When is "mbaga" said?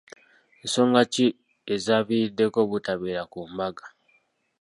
3.51-3.85